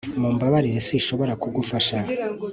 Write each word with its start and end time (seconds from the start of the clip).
Mumbabarire 0.21 0.79
sinshobora 0.87 1.33
kugufasha 1.41 1.95